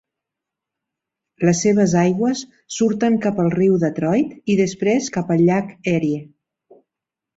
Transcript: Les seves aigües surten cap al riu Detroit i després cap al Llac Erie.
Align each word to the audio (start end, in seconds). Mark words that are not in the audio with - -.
Les 1.49 1.59
seves 1.65 1.93
aigües 2.05 2.41
surten 2.77 3.19
cap 3.27 3.43
al 3.45 3.53
riu 3.57 3.77
Detroit 3.87 4.51
i 4.55 4.59
després 4.63 5.15
cap 5.19 5.31
al 5.37 5.45
Llac 5.51 5.71
Erie. 5.97 6.25